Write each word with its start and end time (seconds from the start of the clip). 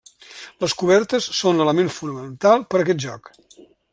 Les 0.63 0.73
cobertes 0.79 1.27
són 1.41 1.61
l'element 1.61 1.93
fonamental 1.97 2.65
per 2.73 2.83
aquest 2.83 3.07
joc. 3.09 3.33